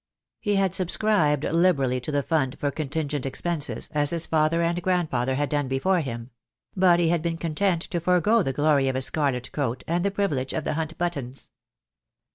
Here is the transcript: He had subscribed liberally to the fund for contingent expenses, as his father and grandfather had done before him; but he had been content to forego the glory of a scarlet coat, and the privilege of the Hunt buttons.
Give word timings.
He 0.39 0.55
had 0.55 0.73
subscribed 0.73 1.43
liberally 1.43 2.01
to 2.01 2.11
the 2.11 2.23
fund 2.23 2.57
for 2.59 2.71
contingent 2.71 3.23
expenses, 3.23 3.87
as 3.93 4.09
his 4.09 4.25
father 4.25 4.63
and 4.63 4.81
grandfather 4.81 5.35
had 5.35 5.47
done 5.49 5.67
before 5.67 5.99
him; 5.99 6.31
but 6.75 6.99
he 6.99 7.09
had 7.09 7.21
been 7.21 7.37
content 7.37 7.83
to 7.83 7.99
forego 7.99 8.41
the 8.41 8.51
glory 8.51 8.87
of 8.87 8.95
a 8.95 9.01
scarlet 9.03 9.51
coat, 9.51 9.83
and 9.87 10.03
the 10.03 10.09
privilege 10.09 10.53
of 10.53 10.63
the 10.63 10.73
Hunt 10.73 10.97
buttons. 10.97 11.51